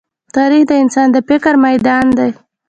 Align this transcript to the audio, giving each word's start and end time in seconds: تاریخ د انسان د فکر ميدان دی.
تاریخ 0.35 0.63
د 0.67 0.71
انسان 0.83 1.07
د 1.11 1.17
فکر 1.29 1.53
ميدان 1.65 2.05
دی. 2.17 2.31